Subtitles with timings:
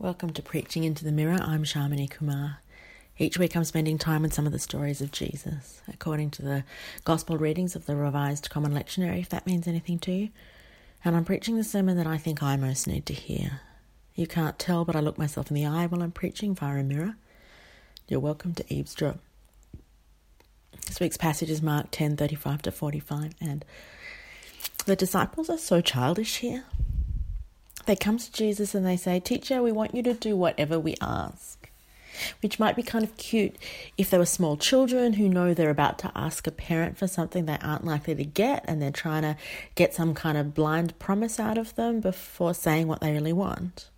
[0.00, 1.38] Welcome to Preaching into the Mirror.
[1.40, 2.58] I'm Shamini Kumar.
[3.16, 6.64] Each week I'm spending time with some of the stories of Jesus, according to the
[7.04, 10.28] Gospel readings of the Revised Common Lectionary, if that means anything to you.
[11.04, 13.60] And I'm preaching the sermon that I think I most need to hear.
[14.16, 16.82] You can't tell, but I look myself in the eye while I'm preaching via a
[16.82, 17.14] mirror.
[18.08, 19.20] You're welcome to eavesdrop.
[20.86, 23.64] This week's passage is Mark 10 35 to 45, and
[24.86, 26.64] the disciples are so childish here.
[27.86, 30.96] They come to Jesus and they say, Teacher, we want you to do whatever we
[31.00, 31.70] ask.
[32.40, 33.56] Which might be kind of cute
[33.98, 37.44] if they were small children who know they're about to ask a parent for something
[37.44, 39.36] they aren't likely to get and they're trying to
[39.74, 43.90] get some kind of blind promise out of them before saying what they really want.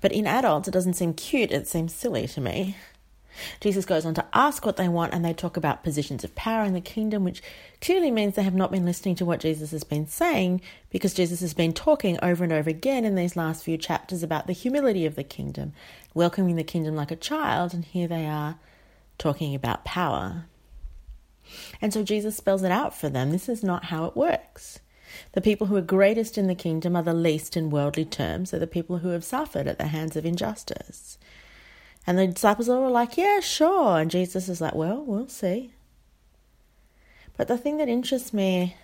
[0.00, 2.76] But in adults, it doesn't seem cute, it seems silly to me.
[3.60, 6.64] Jesus goes on to ask what they want, and they talk about positions of power
[6.64, 7.42] in the kingdom, which
[7.80, 11.40] clearly means they have not been listening to what Jesus has been saying, because Jesus
[11.40, 15.06] has been talking over and over again in these last few chapters about the humility
[15.06, 15.72] of the kingdom,
[16.14, 18.58] welcoming the kingdom like a child, and here they are
[19.18, 20.46] talking about power.
[21.80, 23.30] And so Jesus spells it out for them.
[23.30, 24.80] This is not how it works.
[25.32, 28.60] The people who are greatest in the kingdom are the least in worldly terms, they're
[28.60, 31.18] the people who have suffered at the hands of injustice.
[32.06, 34.00] And the disciples are all like, yeah, sure.
[34.00, 35.72] And Jesus is like, well, we'll see.
[37.36, 38.76] But the thing that interests me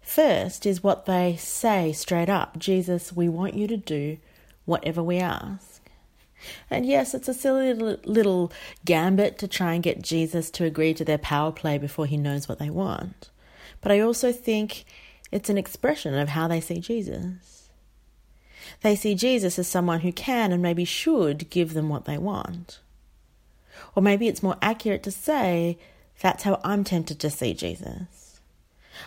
[0.00, 4.18] first is what they say straight up Jesus, we want you to do
[4.64, 5.80] whatever we ask.
[6.68, 8.52] And yes, it's a silly little
[8.84, 12.48] gambit to try and get Jesus to agree to their power play before he knows
[12.48, 13.30] what they want.
[13.80, 14.84] But I also think
[15.30, 17.61] it's an expression of how they see Jesus.
[18.80, 22.80] They see Jesus as someone who can and maybe should give them what they want.
[23.94, 25.78] Or maybe it's more accurate to say,
[26.20, 28.40] that's how I'm tempted to see Jesus.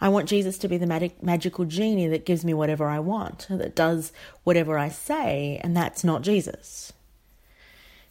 [0.00, 3.46] I want Jesus to be the magic, magical genie that gives me whatever I want,
[3.48, 4.12] that does
[4.44, 6.92] whatever I say, and that's not Jesus.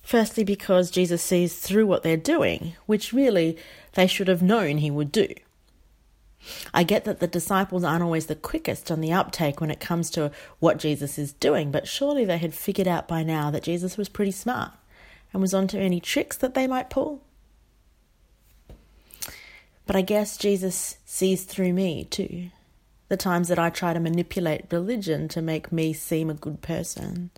[0.01, 3.57] Firstly, because Jesus sees through what they're doing, which really
[3.93, 5.27] they should have known he would do.
[6.73, 10.09] I get that the disciples aren't always the quickest on the uptake when it comes
[10.11, 13.97] to what Jesus is doing, but surely they had figured out by now that Jesus
[13.97, 14.71] was pretty smart
[15.33, 17.21] and was onto any tricks that they might pull.
[19.85, 22.49] But I guess Jesus sees through me too.
[23.07, 27.29] The times that I try to manipulate religion to make me seem a good person.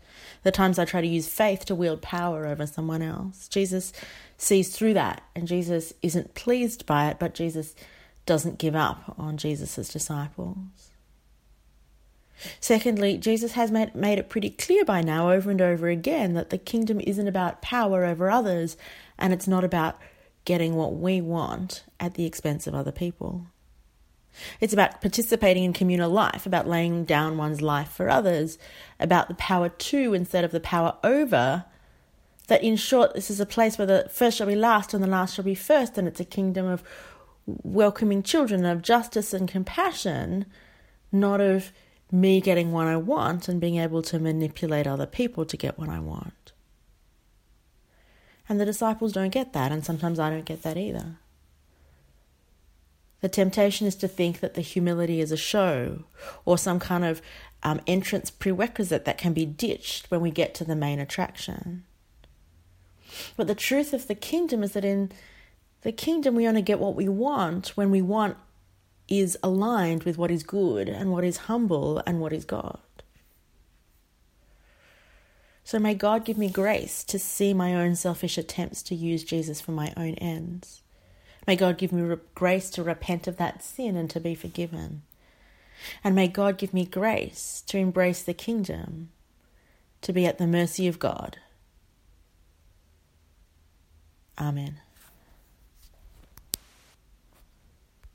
[0.44, 3.50] The times I try to use faith to wield power over someone else.
[3.50, 3.92] Jesus
[4.38, 7.76] sees through that, and Jesus isn't pleased by it, but Jesus
[8.28, 10.92] doesn't give up on Jesus' disciples.
[12.60, 16.52] Secondly, Jesus has made, made it pretty clear by now, over and over again, that
[16.52, 18.78] the kingdom isn't about power over others
[19.18, 20.00] and it's not about
[20.46, 23.48] getting what we want at the expense of other people.
[24.62, 28.60] It's about participating in communal life, about laying down one's life for others,
[29.00, 31.66] about the power to instead of the power over.
[32.48, 35.08] That in short, this is a place where the first shall be last and the
[35.08, 36.84] last shall be first, and it's a kingdom of
[37.48, 40.46] welcoming children, of justice and compassion,
[41.12, 41.72] not of
[42.12, 45.90] me getting what I want and being able to manipulate other people to get what
[45.90, 46.52] I want.
[48.50, 51.18] And the disciples don't get that, and sometimes I don't get that either.
[53.22, 56.04] The temptation is to think that the humility is a show
[56.46, 57.22] or some kind of
[57.64, 61.84] um, entrance prerequisite that can be ditched when we get to the main attraction.
[63.36, 65.12] But the truth of the kingdom is that in
[65.88, 68.36] the kingdom, we only get what we want when we want
[69.08, 72.82] is aligned with what is good and what is humble and what is God.
[75.64, 79.62] So may God give me grace to see my own selfish attempts to use Jesus
[79.62, 80.82] for my own ends.
[81.48, 85.04] May God give me re- grace to repent of that sin and to be forgiven.
[86.04, 89.12] And may God give me grace to embrace the kingdom,
[90.02, 91.38] to be at the mercy of God.
[94.38, 94.82] Amen.